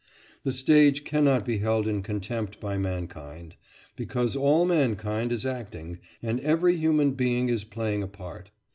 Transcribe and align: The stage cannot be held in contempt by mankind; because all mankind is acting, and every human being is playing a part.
The 0.43 0.51
stage 0.51 1.03
cannot 1.03 1.45
be 1.45 1.59
held 1.59 1.87
in 1.87 2.01
contempt 2.01 2.59
by 2.59 2.79
mankind; 2.79 3.55
because 3.95 4.35
all 4.35 4.65
mankind 4.65 5.31
is 5.31 5.45
acting, 5.45 5.99
and 6.23 6.39
every 6.39 6.75
human 6.75 7.11
being 7.11 7.49
is 7.49 7.63
playing 7.63 8.01
a 8.01 8.07
part. 8.07 8.49